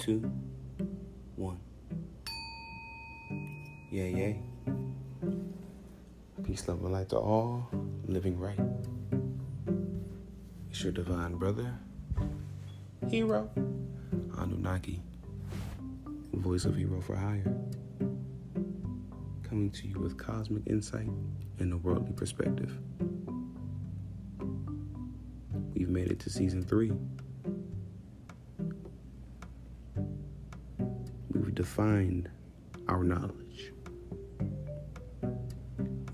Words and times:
two, 0.00 0.32
one. 1.36 1.60
Yay, 3.90 4.10
yay. 4.14 4.42
Peace, 6.42 6.66
love, 6.66 6.82
and 6.82 6.92
light 6.92 7.10
to 7.10 7.18
all 7.18 7.68
living 8.06 8.38
right. 8.38 8.58
It's 10.70 10.82
your 10.82 10.92
divine 10.92 11.34
brother, 11.34 11.74
Hero, 13.08 13.50
Anunnaki, 14.38 15.02
voice 16.32 16.64
of 16.64 16.76
Hero 16.76 17.02
for 17.02 17.16
Hire, 17.16 17.52
coming 19.42 19.70
to 19.70 19.86
you 19.86 19.98
with 19.98 20.16
cosmic 20.16 20.66
insight 20.66 21.10
and 21.58 21.74
a 21.74 21.76
worldly 21.76 22.14
perspective. 22.14 22.72
We've 25.74 25.90
made 25.90 26.10
it 26.10 26.20
to 26.20 26.30
season 26.30 26.64
three. 26.64 26.92
Defined 31.60 32.26
our 32.88 33.04
knowledge. 33.04 33.74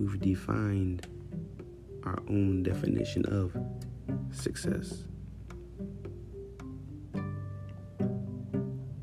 We've 0.00 0.18
defined 0.20 1.06
our 2.02 2.18
own 2.28 2.64
definition 2.64 3.24
of 3.26 3.56
success. 4.36 5.04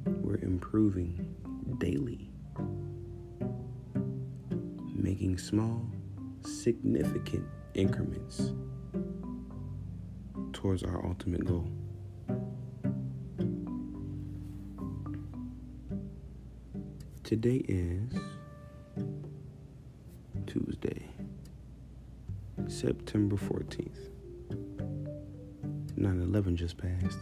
We're 0.06 0.42
improving 0.42 1.34
daily, 1.78 2.30
making 4.94 5.38
small, 5.38 5.90
significant 6.42 7.48
increments 7.74 8.52
towards 10.52 10.84
our 10.84 11.06
ultimate 11.06 11.46
goal. 11.46 11.72
Today 17.24 17.64
is 17.70 18.12
Tuesday, 20.46 21.08
September 22.68 23.38
14th. 23.38 24.10
9 25.96 26.22
11 26.22 26.58
just 26.58 26.78
passed. 26.78 27.20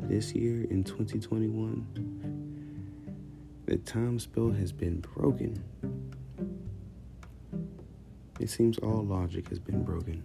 This 0.00 0.34
year 0.34 0.64
in 0.68 0.82
2021, 0.82 1.86
the 3.66 3.76
time 3.76 4.18
spell 4.18 4.50
has 4.50 4.72
been 4.72 4.98
broken. 4.98 5.62
It 8.40 8.50
seems 8.50 8.78
all 8.78 9.04
logic 9.04 9.48
has 9.50 9.60
been 9.60 9.84
broken. 9.84 10.24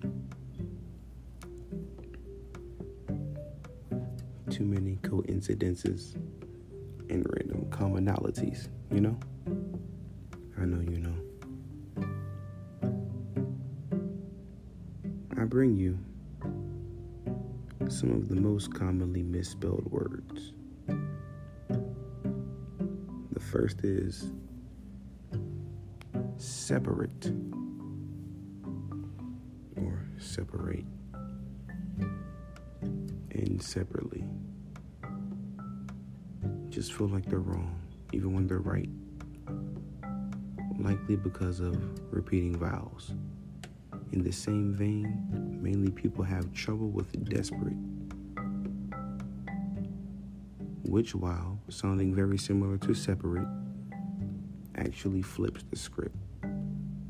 Too 4.53 4.65
many 4.65 4.97
coincidences 4.97 6.13
and 7.09 7.25
random 7.27 7.65
commonalities, 7.71 8.67
you 8.91 9.01
know? 9.01 9.17
I 10.61 10.65
know 10.65 10.79
you 10.79 10.99
know. 10.99 11.15
I 15.35 15.45
bring 15.45 15.75
you 15.75 15.97
some 17.89 18.11
of 18.11 18.29
the 18.29 18.35
most 18.35 18.71
commonly 18.75 19.23
misspelled 19.23 19.87
words. 19.89 20.53
The 23.31 23.39
first 23.39 23.83
is 23.83 24.29
separate 26.37 27.31
or 29.77 30.05
separate 30.19 30.85
and 33.33 33.61
separately. 33.61 34.23
Just 36.69 36.93
feel 36.93 37.07
like 37.07 37.25
they're 37.25 37.39
wrong, 37.39 37.79
even 38.11 38.33
when 38.33 38.47
they're 38.47 38.59
right. 38.59 38.89
Likely 40.79 41.15
because 41.15 41.59
of 41.59 41.77
repeating 42.11 42.55
vowels. 42.57 43.13
In 44.11 44.23
the 44.23 44.31
same 44.31 44.73
vein, 44.73 45.59
mainly 45.61 45.91
people 45.91 46.23
have 46.23 46.51
trouble 46.53 46.89
with 46.89 47.11
desperate, 47.29 47.77
which, 50.83 51.15
while 51.15 51.59
sounding 51.69 52.13
very 52.13 52.37
similar 52.37 52.77
to 52.77 52.93
separate, 52.93 53.47
actually 54.75 55.21
flips 55.21 55.63
the 55.69 55.75
script 55.75 56.15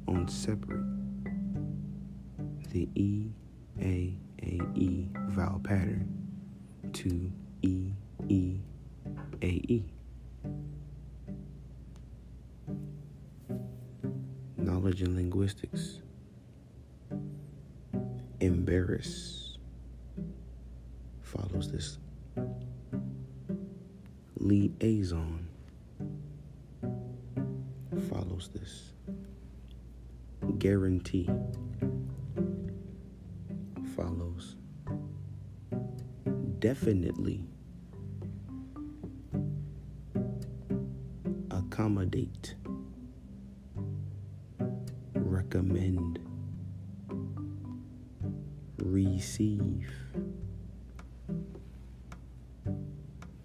on 0.07 0.27
separate. 0.27 0.83
The 2.69 2.89
E 2.95 3.31
A 3.81 4.17
A 4.43 4.59
E 4.75 5.07
vowel 5.29 5.61
pattern 5.63 6.05
to 6.91 7.31
E 7.61 7.91
E 8.27 8.57
A 9.41 9.47
E. 9.47 9.85
Knowledge 14.57 15.01
and 15.01 15.15
linguistics. 15.15 15.99
Embarrass. 18.41 19.57
Follows 21.21 21.71
this. 21.71 21.97
Liaison. 24.37 25.47
Follows 28.09 28.49
this. 28.53 28.91
Guarantee 30.57 31.29
follows 33.95 34.55
definitely 36.59 37.45
accommodate 41.51 42.55
recommend 45.15 46.19
receive. 48.77 49.91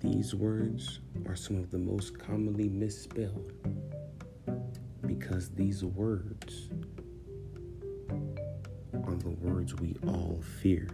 These 0.01 0.35
words 0.35 1.01
are 1.27 1.37
some 1.37 1.57
of 1.57 1.71
the 1.71 1.79
most 1.79 2.19
commonly 2.19 2.69
misspelled 2.69 3.53
because 5.07 5.51
these 5.51 5.85
words 5.85 6.71
words 9.49 9.75
we 9.77 9.97
all 10.07 10.41
fear. 10.61 10.89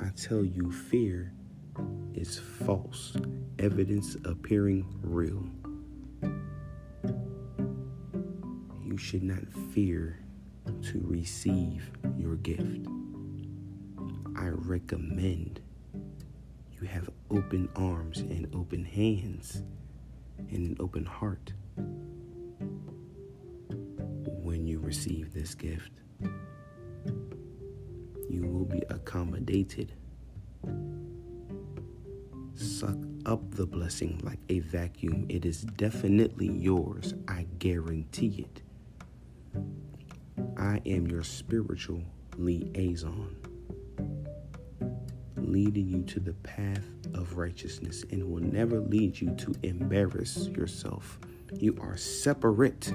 I 0.00 0.08
tell 0.16 0.44
you, 0.44 0.70
fear 0.72 1.32
is 2.14 2.38
false 2.38 3.16
evidence 3.58 4.16
appearing 4.24 4.86
real. 5.02 5.44
you 8.96 9.02
should 9.02 9.22
not 9.22 9.46
fear 9.74 10.18
to 10.80 11.02
receive 11.04 11.90
your 12.16 12.36
gift. 12.36 12.86
I 14.34 14.46
recommend 14.46 15.60
you 16.72 16.86
have 16.86 17.10
open 17.30 17.68
arms 17.76 18.20
and 18.20 18.48
open 18.54 18.86
hands 18.86 19.62
and 20.38 20.70
an 20.70 20.76
open 20.80 21.04
heart 21.04 21.52
receive 24.86 25.34
this 25.34 25.56
gift. 25.56 25.90
You 28.30 28.46
will 28.46 28.64
be 28.64 28.82
accommodated. 28.88 29.92
Suck 32.54 32.96
up 33.26 33.50
the 33.50 33.66
blessing 33.66 34.20
like 34.22 34.38
a 34.48 34.60
vacuum. 34.60 35.26
It 35.28 35.44
is 35.44 35.62
definitely 35.62 36.46
yours. 36.52 37.14
I 37.26 37.46
guarantee 37.58 38.46
it. 38.46 38.62
I 40.56 40.80
am 40.86 41.08
your 41.08 41.24
spiritual 41.24 42.02
liaison, 42.38 43.34
leading 45.36 45.88
you 45.88 46.02
to 46.04 46.20
the 46.20 46.34
path 46.34 46.86
of 47.12 47.36
righteousness 47.36 48.04
and 48.12 48.22
will 48.30 48.42
never 48.42 48.78
lead 48.80 49.20
you 49.20 49.34
to 49.34 49.52
embarrass 49.64 50.46
yourself. 50.48 51.18
You 51.52 51.76
are 51.80 51.96
separate 51.96 52.92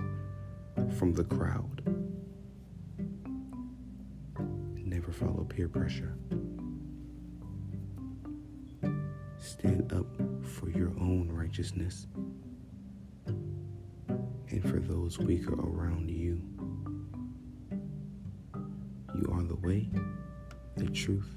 from 0.98 1.14
the 1.14 1.24
crowd. 1.24 1.82
Never 4.76 5.12
follow 5.12 5.44
peer 5.44 5.68
pressure. 5.68 6.16
Stand 9.38 9.92
up 9.94 10.06
for 10.46 10.70
your 10.70 10.90
own 11.00 11.30
righteousness 11.32 12.08
and 14.52 14.62
for 14.62 14.80
those 14.80 15.18
weaker 15.18 15.54
around 15.54 16.10
you. 16.10 16.42
You 19.16 19.32
are 19.34 19.44
the 19.44 19.56
way, 19.56 19.90
the 20.78 20.90
truth, 20.90 21.36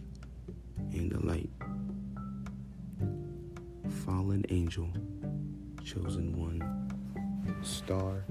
and 0.93 1.11
the 1.11 1.25
light. 1.25 1.51
Fallen 4.05 4.45
angel, 4.51 4.89
chosen 5.85 6.37
one, 6.39 6.61
star 7.63 8.25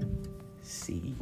seed. 0.64 1.16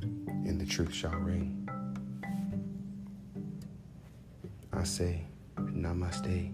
And 0.00 0.60
the 0.60 0.66
truth 0.66 0.92
shall 0.92 1.10
ring. 1.12 1.68
I 4.72 4.84
say, 4.84 5.24
Namaste. 5.56 6.52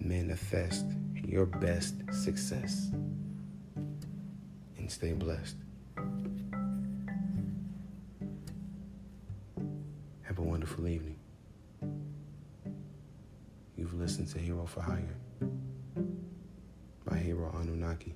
Manifest 0.00 0.86
your 1.14 1.46
best 1.46 1.94
success 2.12 2.90
and 4.76 4.90
stay 4.90 5.12
blessed. 5.12 5.56
Have 10.22 10.38
a 10.38 10.42
wonderful 10.42 10.88
evening. 10.88 11.18
You've 13.76 13.94
listened 13.94 14.28
to 14.28 14.38
Hero 14.38 14.66
for 14.66 14.82
Hire 14.82 15.16
by 17.04 17.18
Hero 17.18 17.50
Anunnaki. 17.60 18.14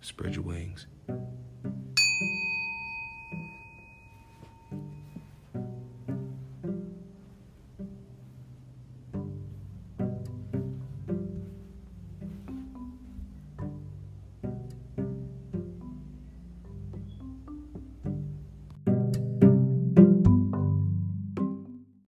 Spread 0.00 0.34
your 0.34 0.44
wings. 0.44 0.86